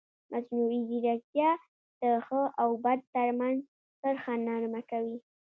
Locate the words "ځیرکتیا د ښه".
0.89-2.41